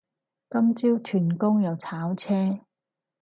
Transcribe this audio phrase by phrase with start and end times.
[0.49, 2.61] 今朝屯公又炒車